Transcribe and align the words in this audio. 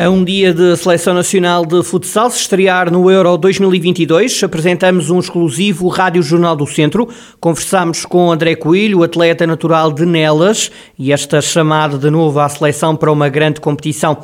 A 0.00 0.08
um 0.08 0.24
dia 0.24 0.54
de 0.54 0.74
Seleção 0.78 1.12
Nacional 1.12 1.66
de 1.66 1.82
Futsal 1.82 2.30
se 2.30 2.38
estrear 2.38 2.90
no 2.90 3.10
Euro 3.10 3.36
2022, 3.36 4.42
apresentamos 4.42 5.10
um 5.10 5.18
exclusivo 5.18 5.88
Rádio 5.88 6.22
Jornal 6.22 6.56
do 6.56 6.66
Centro. 6.66 7.06
Conversamos 7.38 8.06
com 8.06 8.32
André 8.32 8.54
Coelho, 8.54 9.02
atleta 9.02 9.46
natural 9.46 9.92
de 9.92 10.06
Nelas, 10.06 10.70
e 10.98 11.12
esta 11.12 11.42
chamada 11.42 11.98
de 11.98 12.08
novo 12.08 12.40
à 12.40 12.48
seleção 12.48 12.96
para 12.96 13.12
uma 13.12 13.28
grande 13.28 13.60
competição. 13.60 14.16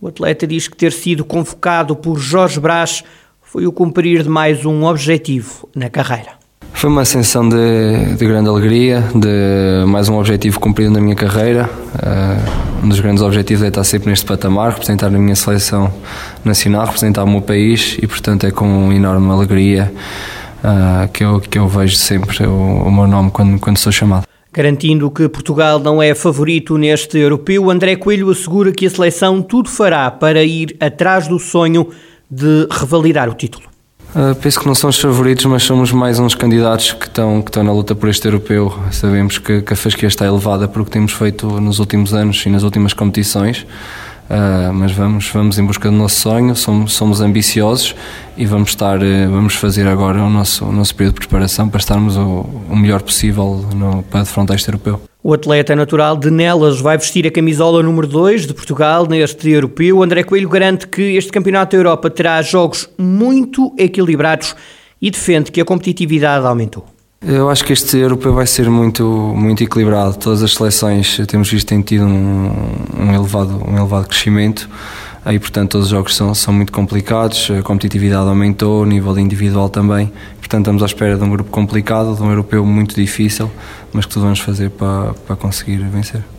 O 0.00 0.06
atleta 0.06 0.46
diz 0.46 0.68
que 0.68 0.76
ter 0.76 0.92
sido 0.92 1.24
convocado 1.24 1.96
por 1.96 2.20
Jorge 2.20 2.60
Brás 2.60 3.02
foi 3.42 3.66
o 3.66 3.72
cumprir 3.72 4.22
de 4.22 4.28
mais 4.28 4.64
um 4.64 4.84
objetivo 4.84 5.68
na 5.74 5.90
carreira. 5.90 6.36
Foi 6.72 6.88
uma 6.88 7.02
ascensão 7.02 7.48
de, 7.48 8.14
de, 8.16 8.26
grande 8.26 8.48
alegria, 8.48 9.02
de 9.12 9.84
mais 9.88 10.08
um 10.08 10.16
objetivo 10.18 10.60
cumprido 10.60 10.92
na 10.92 11.00
minha 11.00 11.16
carreira. 11.16 11.68
Uh, 11.94 12.75
um 12.86 12.88
dos 12.88 13.00
grandes 13.00 13.20
objetivos 13.20 13.64
é 13.64 13.68
estar 13.68 13.82
sempre 13.82 14.10
neste 14.10 14.24
patamar, 14.24 14.70
representar 14.70 15.08
a 15.08 15.10
minha 15.10 15.34
seleção 15.34 15.92
nacional, 16.44 16.86
representar 16.86 17.24
o 17.24 17.28
meu 17.28 17.42
país 17.42 17.98
e, 18.00 18.06
portanto, 18.06 18.46
é 18.46 18.52
com 18.52 18.92
enorme 18.92 19.28
alegria 19.28 19.92
uh, 20.62 21.08
que, 21.12 21.24
eu, 21.24 21.40
que 21.40 21.58
eu 21.58 21.66
vejo 21.66 21.96
sempre 21.96 22.46
o, 22.46 22.52
o 22.52 22.92
meu 22.92 23.08
nome 23.08 23.32
quando, 23.32 23.58
quando 23.58 23.76
sou 23.76 23.90
chamado. 23.90 24.24
Garantindo 24.52 25.10
que 25.10 25.28
Portugal 25.28 25.80
não 25.80 26.00
é 26.00 26.14
favorito 26.14 26.78
neste 26.78 27.18
europeu, 27.18 27.68
André 27.70 27.96
Coelho 27.96 28.30
assegura 28.30 28.70
que 28.70 28.86
a 28.86 28.90
seleção 28.90 29.42
tudo 29.42 29.68
fará 29.68 30.08
para 30.08 30.44
ir 30.44 30.76
atrás 30.78 31.26
do 31.26 31.40
sonho 31.40 31.88
de 32.30 32.68
revalidar 32.70 33.28
o 33.28 33.34
título. 33.34 33.75
Uh, 34.16 34.34
penso 34.36 34.58
que 34.58 34.66
não 34.66 34.74
são 34.74 34.88
os 34.88 34.98
favoritos, 34.98 35.44
mas 35.44 35.62
somos 35.62 35.92
mais 35.92 36.18
uns 36.18 36.34
candidatos 36.34 36.94
que 36.94 37.04
estão, 37.04 37.42
que 37.42 37.50
estão 37.50 37.62
na 37.62 37.70
luta 37.70 37.94
por 37.94 38.08
este 38.08 38.26
europeu. 38.26 38.74
Sabemos 38.90 39.36
que, 39.36 39.60
que 39.60 39.74
a 39.74 39.76
fasquia 39.76 40.08
está 40.08 40.24
elevada 40.24 40.66
por 40.66 40.80
o 40.80 40.84
que 40.86 40.90
temos 40.90 41.12
feito 41.12 41.60
nos 41.60 41.80
últimos 41.80 42.14
anos 42.14 42.42
e 42.46 42.48
nas 42.48 42.62
últimas 42.62 42.94
competições. 42.94 43.66
Uh, 44.30 44.72
mas 44.72 44.90
vamos, 44.92 45.28
vamos 45.28 45.58
em 45.58 45.66
busca 45.66 45.90
do 45.90 45.94
nosso 45.94 46.16
sonho, 46.16 46.56
somos, 46.56 46.94
somos 46.94 47.20
ambiciosos 47.20 47.94
e 48.38 48.46
vamos 48.46 48.70
estar, 48.70 48.98
uh, 48.98 49.30
vamos 49.30 49.54
fazer 49.54 49.86
agora 49.86 50.22
o 50.22 50.30
nosso, 50.30 50.64
o 50.64 50.72
nosso 50.72 50.94
período 50.94 51.16
de 51.16 51.20
preparação 51.20 51.68
para 51.68 51.78
estarmos 51.78 52.16
o, 52.16 52.46
o 52.70 52.74
melhor 52.74 53.02
possível 53.02 53.66
no, 53.74 54.02
para 54.04 54.20
defrontar 54.20 54.56
este 54.56 54.68
europeu. 54.70 54.98
O 55.28 55.34
atleta 55.34 55.74
natural 55.74 56.16
de 56.16 56.30
Nelas 56.30 56.80
vai 56.80 56.96
vestir 56.96 57.26
a 57.26 57.32
camisola 57.32 57.82
número 57.82 58.06
2 58.06 58.46
de 58.46 58.54
Portugal 58.54 59.08
neste 59.08 59.50
europeu. 59.50 60.00
André 60.00 60.22
Coelho 60.22 60.48
garante 60.48 60.86
que 60.86 61.16
este 61.16 61.32
Campeonato 61.32 61.72
da 61.72 61.78
Europa 61.78 62.08
terá 62.08 62.40
jogos 62.42 62.88
muito 62.96 63.74
equilibrados 63.76 64.54
e 65.02 65.10
defende 65.10 65.50
que 65.50 65.60
a 65.60 65.64
competitividade 65.64 66.46
aumentou. 66.46 66.86
Eu 67.20 67.50
acho 67.50 67.64
que 67.64 67.72
este 67.72 67.96
europeu 67.96 68.34
vai 68.34 68.46
ser 68.46 68.70
muito, 68.70 69.02
muito 69.02 69.64
equilibrado. 69.64 70.16
Todas 70.16 70.44
as 70.44 70.54
seleções 70.54 71.20
temos 71.26 71.50
visto 71.50 71.66
têm 71.66 71.82
tido 71.82 72.04
um, 72.04 72.52
um, 72.96 73.12
elevado, 73.12 73.60
um 73.68 73.76
elevado 73.76 74.06
crescimento. 74.06 74.70
Aí, 75.26 75.40
portanto, 75.40 75.72
todos 75.72 75.86
os 75.86 75.90
jogos 75.90 76.14
são, 76.14 76.32
são 76.36 76.54
muito 76.54 76.70
complicados, 76.70 77.50
a 77.50 77.60
competitividade 77.60 78.28
aumentou, 78.28 78.82
o 78.82 78.86
nível 78.86 79.18
individual 79.18 79.68
também. 79.68 80.12
Portanto, 80.38 80.60
estamos 80.60 80.84
à 80.84 80.86
espera 80.86 81.16
de 81.16 81.24
um 81.24 81.28
grupo 81.28 81.50
complicado, 81.50 82.14
de 82.14 82.22
um 82.22 82.30
europeu 82.30 82.64
muito 82.64 82.94
difícil, 82.94 83.50
mas 83.92 84.06
que 84.06 84.12
tudo 84.12 84.22
vamos 84.22 84.38
fazer 84.38 84.70
para, 84.70 85.14
para 85.26 85.34
conseguir 85.34 85.78
vencer. 85.78 86.35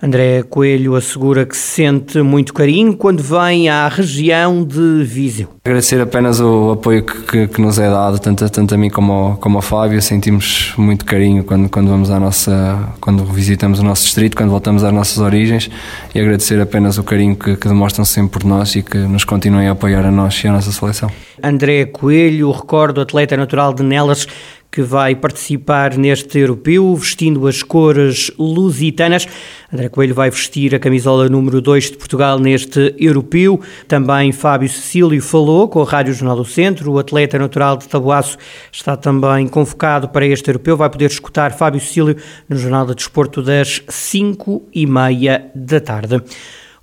André 0.00 0.44
Coelho 0.44 0.94
assegura 0.94 1.44
que 1.44 1.56
sente 1.56 2.22
muito 2.22 2.54
carinho 2.54 2.96
quando 2.96 3.20
vem 3.20 3.68
à 3.68 3.88
região 3.88 4.62
de 4.62 5.02
Viseu. 5.02 5.48
Agradecer 5.64 6.00
apenas 6.00 6.38
o 6.38 6.70
apoio 6.70 7.02
que, 7.02 7.20
que, 7.22 7.48
que 7.48 7.60
nos 7.60 7.80
é 7.80 7.90
dado, 7.90 8.16
tanto, 8.20 8.48
tanto 8.48 8.74
a 8.76 8.78
mim 8.78 8.90
como 8.90 9.12
ao, 9.12 9.36
como 9.38 9.58
ao 9.58 9.62
Fábio. 9.62 10.00
Sentimos 10.00 10.72
muito 10.78 11.04
carinho 11.04 11.42
quando, 11.42 11.68
quando 11.68 11.88
vamos 11.88 12.12
à 12.12 12.20
nossa, 12.20 12.92
quando 13.00 13.24
visitamos 13.24 13.80
o 13.80 13.82
nosso 13.82 14.04
distrito, 14.04 14.36
quando 14.36 14.50
voltamos 14.50 14.84
às 14.84 14.92
nossas 14.92 15.18
origens 15.18 15.68
e 16.14 16.20
agradecer 16.20 16.60
apenas 16.60 16.96
o 16.96 17.02
carinho 17.02 17.34
que, 17.34 17.56
que 17.56 17.66
demonstram 17.66 18.04
sempre 18.04 18.38
por 18.38 18.44
nós 18.48 18.76
e 18.76 18.82
que 18.82 18.98
nos 18.98 19.24
continuem 19.24 19.66
a 19.66 19.72
apoiar 19.72 20.04
a 20.06 20.12
nós 20.12 20.40
e 20.44 20.46
a 20.46 20.52
nossa 20.52 20.70
seleção. 20.70 21.10
André 21.42 21.86
Coelho, 21.86 22.52
recordo, 22.52 23.00
atleta 23.00 23.36
natural 23.36 23.74
de 23.74 23.82
Nelas, 23.82 24.28
que 24.70 24.82
vai 24.82 25.14
participar 25.14 25.96
neste 25.96 26.38
europeu, 26.38 26.94
vestindo 26.94 27.46
as 27.46 27.62
cores 27.62 28.30
lusitanas. 28.38 29.26
André 29.70 29.90
Coelho 29.90 30.14
vai 30.14 30.30
vestir 30.30 30.74
a 30.74 30.78
camisola 30.78 31.28
número 31.28 31.60
2 31.60 31.90
de 31.90 31.96
Portugal 31.98 32.38
neste 32.38 32.94
europeu. 32.98 33.60
Também 33.86 34.32
Fábio 34.32 34.66
Cecílio 34.66 35.20
falou 35.20 35.68
com 35.68 35.82
a 35.82 35.84
Rádio 35.84 36.14
Jornal 36.14 36.38
do 36.38 36.44
Centro. 36.44 36.90
O 36.90 36.98
atleta 36.98 37.38
natural 37.38 37.76
de 37.76 37.86
Tabuaço 37.86 38.38
está 38.72 38.96
também 38.96 39.46
convocado 39.46 40.08
para 40.08 40.26
este 40.26 40.48
europeu. 40.48 40.74
Vai 40.74 40.88
poder 40.88 41.10
escutar 41.10 41.52
Fábio 41.52 41.82
Cecílio 41.82 42.16
no 42.48 42.56
Jornal 42.56 42.86
de 42.86 42.94
Desporto 42.94 43.42
das 43.42 43.82
5 43.86 44.62
e 44.74 44.86
meia 44.86 45.50
da 45.54 45.80
tarde. 45.80 46.22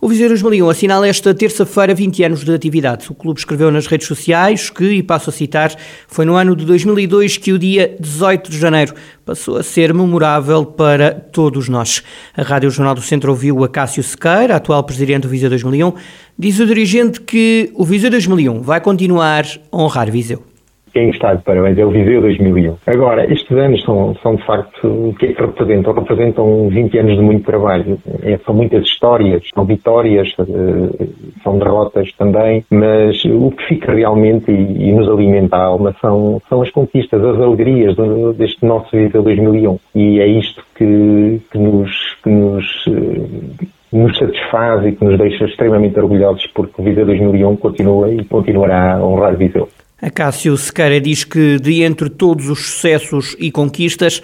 O 0.05 0.07
Viseu 0.07 0.29
2001 0.29 0.69
assinala 0.69 1.07
esta 1.07 1.33
terça-feira 1.33 1.91
20 1.95 2.23
anos 2.25 2.43
de 2.43 2.53
atividade. 2.53 3.07
O 3.09 3.15
clube 3.15 3.39
escreveu 3.39 3.71
nas 3.71 3.87
redes 3.87 4.05
sociais 4.05 4.69
que, 4.69 4.83
e 4.83 5.01
passo 5.01 5.31
a 5.31 5.33
citar, 5.33 5.75
foi 6.07 6.25
no 6.25 6.35
ano 6.35 6.55
de 6.55 6.63
2002 6.63 7.37
que 7.39 7.51
o 7.51 7.57
dia 7.57 7.97
18 7.99 8.51
de 8.51 8.59
janeiro 8.59 8.93
passou 9.25 9.57
a 9.57 9.63
ser 9.63 9.95
memorável 9.95 10.63
para 10.63 11.09
todos 11.09 11.67
nós. 11.67 12.03
A 12.37 12.43
Rádio 12.43 12.69
Jornal 12.69 12.93
do 12.93 13.01
Centro 13.01 13.31
ouviu 13.31 13.63
a 13.63 13.67
Cássio 13.67 14.03
Sequeira, 14.03 14.57
atual 14.57 14.83
presidente 14.83 15.23
do 15.23 15.29
Viseu 15.29 15.49
2001, 15.49 15.93
diz 16.37 16.59
o 16.59 16.67
dirigente 16.67 17.19
que 17.19 17.71
o 17.73 17.83
Viseu 17.83 18.11
2001 18.11 18.61
vai 18.61 18.79
continuar 18.79 19.43
a 19.71 19.75
honrar 19.75 20.11
Viseu 20.11 20.54
quem 20.95 21.09
está 21.09 21.33
de 21.33 21.43
parabéns 21.43 21.77
é 21.77 21.85
o 21.85 21.89
Viseu 21.89 22.21
2001. 22.21 22.77
Agora, 22.87 23.29
estes 23.29 23.51
anos 23.51 23.83
são, 23.83 24.15
são 24.23 24.35
de 24.35 24.45
facto 24.45 24.87
o 24.87 25.13
que 25.13 25.25
é 25.25 25.33
que 25.33 25.41
representam? 25.41 25.93
Representam 25.93 26.69
20 26.69 26.97
anos 26.99 27.15
de 27.17 27.21
muito 27.21 27.45
trabalho. 27.45 27.99
É, 28.23 28.37
são 28.45 28.55
muitas 28.55 28.85
histórias, 28.85 29.43
são 29.53 29.65
vitórias, 29.65 30.33
eh, 30.39 31.07
são 31.43 31.59
derrotas 31.59 32.09
também, 32.13 32.63
mas 32.71 33.21
o 33.25 33.51
que 33.51 33.65
fica 33.67 33.93
realmente 33.93 34.49
e, 34.49 34.87
e 34.87 34.93
nos 34.93 35.09
alimenta 35.09 35.57
a 35.57 35.65
alma 35.65 35.93
são, 35.99 36.41
são 36.47 36.61
as 36.61 36.71
conquistas, 36.71 37.21
as 37.21 37.41
alegrias 37.41 37.93
deste 38.37 38.65
nosso 38.65 38.89
Viseu 38.95 39.21
2001. 39.21 39.77
E 39.93 40.21
é 40.21 40.27
isto 40.27 40.63
que, 40.75 41.41
que 41.51 41.57
nos, 41.57 41.91
que 42.23 42.29
nos 42.29 42.65
eh, 42.87 43.65
nos 43.91 44.17
satisfaz 44.17 44.85
e 44.85 44.93
que 44.93 45.03
nos 45.03 45.17
deixa 45.17 45.43
extremamente 45.43 45.99
orgulhosos 45.99 46.47
porque 46.55 46.81
o 46.81 46.85
Viseu 46.85 47.05
2001 47.05 47.57
continua 47.57 48.09
e 48.09 48.23
continuará 48.23 48.93
a 48.93 49.05
honrar 49.05 49.35
Viseu. 49.35 49.67
A 50.01 50.09
Cássio 50.09 50.57
Sequeira 50.57 50.99
diz 50.99 51.23
que, 51.23 51.57
de 51.57 51.81
entre 51.81 52.09
todos 52.09 52.49
os 52.49 52.59
sucessos 52.67 53.35
e 53.39 53.49
conquistas, 53.49 54.21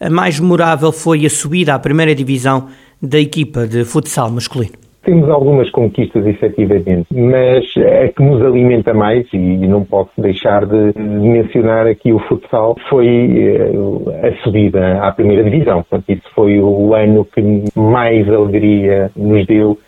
a 0.00 0.10
mais 0.10 0.40
memorável 0.40 0.90
foi 0.90 1.24
a 1.24 1.30
subida 1.30 1.74
à 1.74 1.78
primeira 1.78 2.12
divisão 2.12 2.66
da 3.00 3.20
equipa 3.20 3.66
de 3.66 3.84
futsal 3.84 4.30
masculino. 4.30 4.72
Temos 5.04 5.28
algumas 5.30 5.70
conquistas, 5.70 6.26
efetivamente, 6.26 7.06
mas 7.12 7.64
a 7.76 8.08
que 8.08 8.22
nos 8.22 8.42
alimenta 8.42 8.92
mais, 8.92 9.26
e 9.32 9.66
não 9.66 9.84
posso 9.84 10.10
deixar 10.18 10.66
de 10.66 10.92
mencionar 10.98 11.86
aqui 11.86 12.12
o 12.12 12.18
futsal, 12.20 12.76
foi 12.88 13.06
eh, 13.06 14.28
a 14.28 14.42
subida 14.42 15.04
à 15.04 15.12
primeira 15.12 15.44
divisão. 15.44 15.84
Portanto, 15.84 16.04
isso 16.08 16.28
foi 16.34 16.60
o 16.60 16.94
ano 16.94 17.24
que 17.24 17.40
mais 17.76 18.28
alegria 18.28 19.10
nos 19.16 19.46
deu 19.46 19.78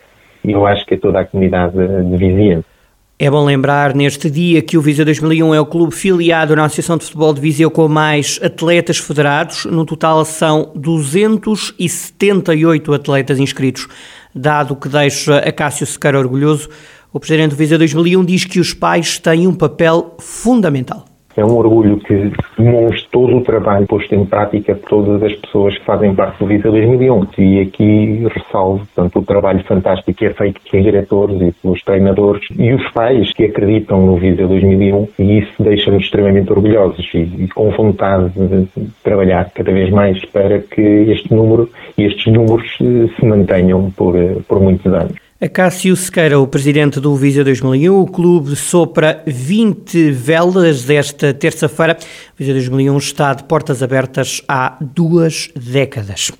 e 0.45 0.51
eu 0.51 0.65
acho 0.65 0.85
que 0.85 0.95
a 0.95 0.99
toda 0.99 1.21
a 1.21 1.25
comunidade 1.25 1.75
de 1.75 2.17
vizinhança. 2.17 2.74
É 3.17 3.31
bom 3.31 3.45
lembrar 3.45 3.95
neste 3.95 4.29
dia 4.29 4.61
que 4.61 4.77
o 4.77 4.81
Viseu 4.81 5.05
2001 5.05 5.55
é 5.55 5.61
o 5.61 5.65
clube 5.65 5.95
filiado 5.95 6.53
na 6.53 6.65
Associação 6.65 6.97
de 6.97 7.05
Futebol 7.05 7.33
de 7.33 7.39
Viseu 7.39 7.71
com 7.71 7.87
mais 7.87 8.37
atletas 8.43 8.97
federados. 8.97 9.63
No 9.63 9.85
total 9.85 10.25
são 10.25 10.73
278 10.75 12.93
atletas 12.93 13.39
inscritos. 13.39 13.87
Dado 14.35 14.75
que 14.75 14.89
deixa 14.89 15.37
a 15.37 15.51
Cássio 15.53 15.87
Sequeira 15.87 16.19
orgulhoso, 16.19 16.67
o 17.13 17.19
presidente 17.19 17.51
do 17.51 17.55
Viseu 17.55 17.77
2001 17.77 18.25
diz 18.25 18.43
que 18.43 18.59
os 18.59 18.73
pais 18.73 19.17
têm 19.17 19.47
um 19.47 19.55
papel 19.55 20.17
fundamental. 20.19 21.14
É 21.37 21.43
um 21.43 21.57
orgulho 21.57 21.97
que 21.97 22.31
demonstra 22.57 23.09
todo 23.11 23.37
o 23.37 23.41
trabalho 23.41 23.85
posto 23.85 24.15
em 24.15 24.25
prática 24.25 24.75
por 24.75 24.89
todas 24.89 25.23
as 25.23 25.33
pessoas 25.33 25.77
que 25.77 25.85
fazem 25.85 26.15
parte 26.15 26.39
do 26.39 26.47
Visa 26.47 26.71
2001. 26.71 27.27
E 27.37 27.59
aqui 27.61 28.27
ressalvo 28.33 28.87
tanto 28.95 29.19
o 29.19 29.25
trabalho 29.25 29.63
fantástico 29.65 30.13
que 30.13 30.25
é 30.25 30.33
feito 30.33 30.61
pelos 30.69 30.85
diretores 30.85 31.41
e 31.41 31.51
pelos 31.61 31.81
treinadores 31.83 32.43
e 32.57 32.73
os 32.73 32.91
pais 32.91 33.33
que 33.33 33.45
acreditam 33.45 34.05
no 34.05 34.17
Visa 34.17 34.47
2001 34.47 35.07
e 35.19 35.39
isso 35.39 35.63
deixa-nos 35.63 36.03
extremamente 36.03 36.51
orgulhosos 36.51 37.05
e, 37.13 37.17
e, 37.17 37.47
com 37.49 37.69
vontade 37.71 38.31
de 38.35 38.67
trabalhar 39.03 39.49
cada 39.53 39.71
vez 39.71 39.89
mais 39.89 40.23
para 40.25 40.59
que 40.59 40.81
este 40.81 41.33
número 41.33 41.69
e 41.97 42.03
estes 42.03 42.31
números 42.31 42.77
eh, 42.81 43.07
se 43.19 43.25
mantenham 43.25 43.91
por, 43.91 44.15
eh, 44.15 44.37
por 44.47 44.59
muitos 44.59 44.93
anos. 44.93 45.24
A 45.45 45.47
Cássio 45.47 45.95
Sequeira, 45.95 46.39
o 46.39 46.47
presidente 46.47 46.99
do 46.99 47.15
Viseu 47.15 47.43
2001, 47.45 48.01
o 48.01 48.07
clube 48.07 48.55
sopra 48.55 49.21
20 49.27 50.09
velas 50.09 50.85
desta 50.85 51.35
terça-feira. 51.35 51.95
O 51.99 52.35
Viseu 52.35 52.55
2001 52.55 52.97
está 52.97 53.31
de 53.35 53.43
portas 53.43 53.83
abertas 53.83 54.41
há 54.47 54.75
duas 54.81 55.51
décadas. 55.55 56.31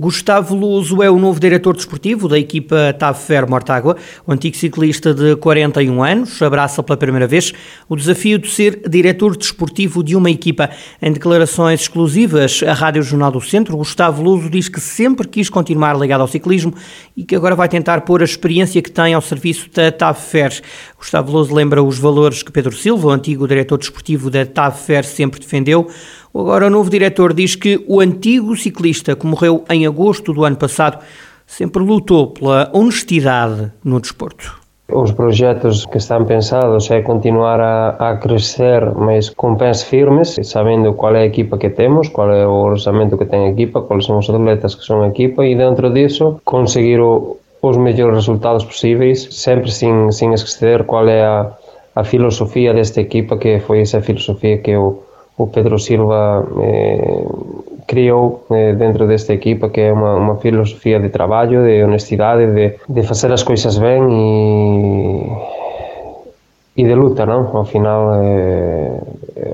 Gustavo 0.00 0.54
Luso 0.54 1.02
é 1.02 1.10
o 1.10 1.18
novo 1.18 1.40
diretor 1.40 1.74
desportivo 1.74 2.28
da 2.28 2.38
equipa 2.38 2.94
TAV 2.96 3.18
Fer 3.18 3.50
Mortágua. 3.50 3.96
O 4.24 4.30
antigo 4.30 4.56
ciclista 4.56 5.12
de 5.12 5.34
41 5.34 6.04
anos 6.04 6.40
abraça 6.40 6.84
pela 6.84 6.96
primeira 6.96 7.26
vez 7.26 7.52
o 7.88 7.96
desafio 7.96 8.38
de 8.38 8.48
ser 8.48 8.88
diretor 8.88 9.36
desportivo 9.36 10.04
de 10.04 10.14
uma 10.14 10.30
equipa. 10.30 10.70
Em 11.02 11.10
declarações 11.10 11.80
exclusivas 11.80 12.62
à 12.62 12.74
Rádio 12.74 13.02
Jornal 13.02 13.32
do 13.32 13.40
Centro, 13.40 13.76
Gustavo 13.76 14.22
Luso 14.22 14.48
diz 14.48 14.68
que 14.68 14.80
sempre 14.80 15.26
quis 15.26 15.50
continuar 15.50 15.98
ligado 15.98 16.20
ao 16.20 16.28
ciclismo 16.28 16.72
e 17.16 17.24
que 17.24 17.34
agora 17.34 17.56
vai 17.56 17.68
tentar 17.68 18.02
pôr 18.02 18.22
a 18.22 18.24
experiência 18.24 18.80
que 18.80 18.92
tem 18.92 19.14
ao 19.14 19.20
serviço 19.20 19.68
da 19.74 19.90
TAV 19.90 20.16
Fer. 20.16 20.62
Gustavo 20.96 21.32
Luso 21.32 21.52
lembra 21.52 21.82
os 21.82 21.98
valores 21.98 22.44
que 22.44 22.52
Pedro 22.52 22.72
Silva, 22.72 23.08
o 23.08 23.10
antigo 23.10 23.48
diretor 23.48 23.76
desportivo 23.76 24.30
da 24.30 24.46
TAV 24.46 24.76
Fer, 24.76 25.04
sempre 25.04 25.40
defendeu. 25.40 25.90
Agora, 26.34 26.66
o 26.66 26.70
novo 26.70 26.90
diretor 26.90 27.32
diz 27.32 27.56
que 27.56 27.84
o 27.88 28.00
antigo 28.00 28.56
ciclista 28.56 29.16
que 29.16 29.26
morreu 29.26 29.64
em 29.70 29.86
agosto 29.86 30.32
do 30.32 30.44
ano 30.44 30.56
passado 30.56 30.98
sempre 31.46 31.82
lutou 31.82 32.28
pela 32.28 32.70
honestidade 32.72 33.72
no 33.82 34.00
desporto. 34.00 34.58
Os 34.90 35.12
projetos 35.12 35.84
que 35.84 35.98
estão 35.98 36.24
pensados 36.24 36.90
é 36.90 37.02
continuar 37.02 37.60
a, 37.60 37.90
a, 37.98 38.16
crescer, 38.16 38.94
mas 38.94 39.28
com 39.28 39.54
pés 39.54 39.82
firmes, 39.82 40.36
sabendo 40.42 40.94
qual 40.94 41.14
é 41.14 41.20
a 41.20 41.26
equipa 41.26 41.58
que 41.58 41.68
temos, 41.68 42.08
qual 42.08 42.32
é 42.32 42.46
o 42.46 42.52
orçamento 42.52 43.18
que 43.18 43.26
tem 43.26 43.46
a 43.46 43.50
equipa, 43.50 43.82
quais 43.82 44.06
são 44.06 44.18
os 44.18 44.30
atletas 44.30 44.74
que 44.74 44.84
são 44.84 45.02
a 45.02 45.08
equipa 45.08 45.44
e 45.44 45.54
dentro 45.54 45.92
disso 45.92 46.40
conseguir 46.42 47.00
o, 47.00 47.36
os 47.60 47.76
melhores 47.76 48.16
resultados 48.16 48.64
possíveis, 48.64 49.28
sempre 49.30 49.70
sem, 49.70 50.10
sem 50.10 50.32
esquecer 50.32 50.84
qual 50.84 51.06
é 51.06 51.22
a, 51.22 51.52
a 51.94 52.02
filosofia 52.02 52.72
desta 52.72 53.02
equipa, 53.02 53.36
que 53.36 53.60
foi 53.60 53.80
essa 53.82 54.00
filosofia 54.00 54.56
que 54.56 54.70
eu 54.70 55.02
o 55.38 55.46
Pedro 55.46 55.78
Silva 55.78 56.42
eh, 56.60 57.24
criou 57.86 58.44
eh, 58.50 58.74
dentro 58.74 59.06
desta 59.06 59.32
equipa 59.32 59.70
que 59.70 59.88
é 59.88 59.90
unha, 59.94 60.18
unha 60.18 60.36
filosofía 60.42 60.98
de 60.98 61.08
traballo, 61.14 61.62
de 61.62 61.86
honestidade, 61.86 62.50
de, 62.50 62.76
de 62.82 63.02
facer 63.06 63.30
as 63.30 63.46
coisas 63.46 63.78
ben 63.78 64.02
e, 64.10 65.30
e 66.74 66.82
de 66.82 66.94
luta, 66.98 67.22
non? 67.24 67.48
Ao 67.54 67.64
final 67.64 68.18
eh, 68.18 68.98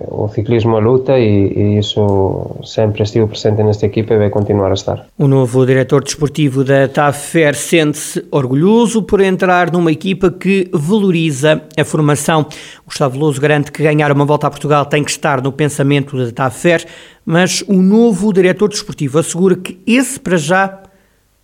o 0.08 0.28
ciclismo 0.28 0.76
é 0.76 0.80
luta 0.80 1.18
e, 1.18 1.52
e, 1.52 1.78
isso 1.78 2.56
sempre 2.64 3.02
estive 3.02 3.26
presente 3.26 3.62
nesta 3.62 3.86
equipa 3.86 4.14
e 4.14 4.18
vai 4.18 4.30
continuar 4.30 4.70
a 4.70 4.74
estar. 4.74 5.06
O 5.18 5.26
novo 5.26 5.66
diretor 5.66 6.02
desportivo 6.02 6.64
da 6.64 6.88
TAFER 6.88 7.54
sente-se 7.54 8.24
orgulhoso 8.30 9.02
por 9.02 9.20
entrar 9.20 9.70
numa 9.70 9.92
equipa 9.92 10.30
que 10.30 10.68
valoriza 10.72 11.62
a 11.78 11.84
formação. 11.84 12.46
Gustavo 12.86 13.18
Louso 13.18 13.40
garante 13.40 13.70
que 13.70 13.82
ganhar 13.82 14.10
uma 14.12 14.24
volta 14.24 14.46
a 14.46 14.50
Portugal 14.50 14.86
tem 14.86 15.04
que 15.04 15.10
estar 15.10 15.42
no 15.42 15.52
pensamento 15.52 16.16
da 16.16 16.32
TAFER, 16.32 16.86
mas 17.24 17.62
o 17.66 17.74
novo 17.74 18.32
diretor 18.32 18.68
desportivo 18.68 19.18
assegura 19.18 19.56
que 19.56 19.78
esse 19.86 20.18
para 20.18 20.36
já 20.36 20.83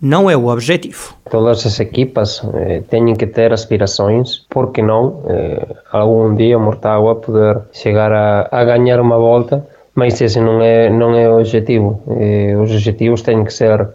não 0.01 0.31
é 0.31 0.37
o 0.37 0.47
objetivo. 0.47 1.15
Todas 1.31 1.67
as 1.67 1.79
equipas 1.79 2.43
eh, 2.55 2.83
têm 2.89 3.15
que 3.15 3.27
ter 3.27 3.53
aspirações, 3.53 4.47
porque 4.49 4.81
não 4.81 5.23
eh, 5.29 5.67
algum 5.93 6.35
dia 6.35 6.59
Mortágua 6.59 7.17
poder 7.17 7.61
chegar 7.73 8.11
a, 8.13 8.49
a, 8.51 8.65
ganhar 8.65 9.01
uma 9.01 9.19
volta, 9.19 9.67
mas 9.95 10.21
esse 10.21 10.41
não 10.41 10.63
é 10.63 10.89
não 10.89 11.15
é 11.15 11.29
o 11.29 11.39
objetivo. 11.39 12.01
Eh, 12.19 12.57
os 12.57 12.71
objetivos 12.71 13.23
têm 13.23 13.45
que 13.45 13.53
ser 13.53 13.89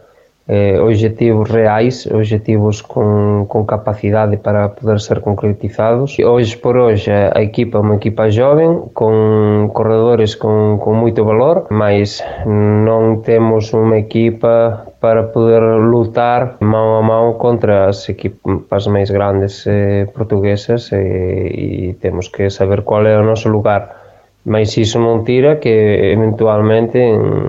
eh, 0.47 0.77
objetivos 0.80 1.50
reais, 1.50 2.06
objetivos 2.07 2.83
con, 2.83 3.45
con 3.47 3.65
capacidade 3.65 4.38
para 4.38 4.75
poder 4.75 5.00
ser 5.00 5.21
concretizados. 5.21 6.18
Hoje 6.19 6.57
por 6.57 6.77
hoje 6.77 7.12
a 7.12 7.42
equipa 7.42 7.80
é 7.80 7.81
uma 7.81 7.95
equipa 7.95 8.30
joven, 8.30 8.94
con 8.94 9.69
corredores 9.74 10.36
con, 10.36 10.77
con 10.77 11.01
moito 11.01 11.25
valor, 11.25 11.65
mas 11.69 12.21
non 12.45 13.25
temos 13.25 13.74
unha 13.74 13.97
equipa 13.97 14.86
para 15.01 15.33
poder 15.33 15.62
lutar 15.81 16.57
mão 16.62 16.97
a 16.97 17.01
mão 17.01 17.38
contra 17.42 17.89
as 17.89 18.06
equipas 18.09 18.86
máis 18.88 19.09
grandes 19.09 19.65
eh, 19.65 20.06
portuguesas 20.13 20.94
eh, 20.94 21.50
e 21.50 21.94
temos 21.97 22.30
que 22.30 22.50
saber 22.50 22.86
qual 22.86 23.06
é 23.06 23.18
o 23.18 23.25
noso 23.25 23.50
lugar 23.50 24.05
mas 24.45 24.77
isso 24.77 25.00
não 25.00 25.24
tira 25.24 25.56
que 25.56 25.69
eventualmente 25.69 27.00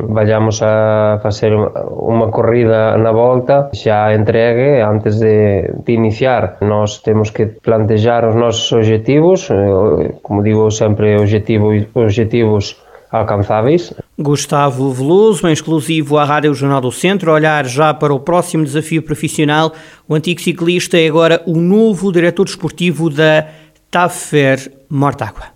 vayamos 0.09 0.63
a 0.63 1.21
fazer 1.23 1.53
uma 1.55 2.31
corrida 2.31 2.97
na 2.97 3.13
volta 3.13 3.69
já 3.75 4.15
entregue 4.15 4.81
antes 4.81 5.21
de, 5.21 5.71
de 5.85 5.93
iniciar. 5.93 6.57
Nós 6.63 6.99
temos 7.01 7.31
que 7.31 7.47
plantejar 7.47 8.27
os 8.27 8.35
nossos 8.35 8.73
objetivos, 8.73 9.51
eh, 9.51 10.15
como 10.23 10.43
digo 10.43 10.71
sempre, 10.71 11.17
objetivos, 11.17 11.87
objetivos 11.95 12.77
alcançáveis. 13.11 13.93
Gustavo 14.19 14.93
Veloso, 14.93 15.47
em 15.47 15.53
exclusivo 15.53 16.17
à 16.17 16.25
Rádio 16.25 16.55
Jornal 16.55 16.81
do 16.81 16.91
Centro, 16.91 17.33
olhar 17.33 17.67
já 17.67 17.93
para 17.93 18.15
o 18.15 18.21
próximo 18.21 18.65
desafio 18.65 19.03
profissional. 19.03 19.73
O 20.09 20.15
antigo 20.15 20.41
ciclista 20.41 20.99
é 20.99 21.07
agora 21.07 21.43
o 21.47 21.57
novo 21.57 22.11
diretor 22.11 22.45
desportivo 22.45 23.11
da 23.11 23.47
TAFER 23.91 24.73
Mortágua. 24.89 25.56